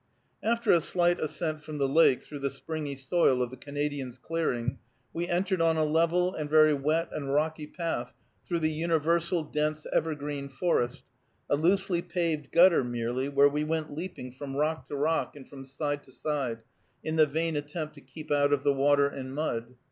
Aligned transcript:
After 0.41 0.71
a 0.71 0.81
slight 0.81 1.19
ascent 1.19 1.61
from 1.61 1.77
the 1.77 1.87
lake 1.87 2.23
through 2.23 2.39
the 2.39 2.49
springy 2.49 2.95
soil 2.95 3.39
of 3.39 3.51
the 3.51 3.55
Canadian's 3.55 4.17
clearing, 4.17 4.79
we 5.13 5.27
entered 5.27 5.61
on 5.61 5.77
a 5.77 5.85
level 5.85 6.33
and 6.33 6.49
very 6.49 6.73
wet 6.73 7.09
and 7.11 7.31
rocky 7.31 7.67
path 7.67 8.11
through 8.47 8.61
the 8.61 8.71
universal 8.71 9.43
dense 9.43 9.85
evergreen 9.93 10.49
forest, 10.49 11.03
a 11.51 11.55
loosely 11.55 12.01
paved 12.01 12.51
gutter 12.51 12.83
merely, 12.83 13.29
where 13.29 13.47
we 13.47 13.63
went 13.63 13.93
leaping 13.93 14.31
from 14.31 14.55
rock 14.55 14.87
to 14.87 14.95
rock 14.95 15.35
and 15.35 15.47
from 15.47 15.63
side 15.65 16.03
to 16.05 16.11
side, 16.11 16.63
in 17.03 17.15
the 17.15 17.27
vain 17.27 17.55
attempt 17.55 17.93
to 17.93 18.01
keep 18.01 18.31
out 18.31 18.51
of 18.51 18.63
the 18.63 18.73
water 18.73 19.05
and 19.07 19.35
mud. 19.35 19.75